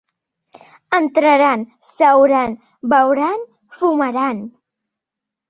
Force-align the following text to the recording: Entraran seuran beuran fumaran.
Entraran 0.99 1.65
seuran 1.89 2.57
beuran 2.95 3.45
fumaran. 3.79 4.43